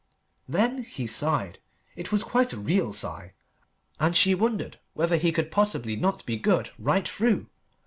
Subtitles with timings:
[0.49, 1.59] Then he sighed:
[1.95, 3.33] it was quite a real sigh,
[3.99, 7.45] and she wondered whether he could possibly not be good right through.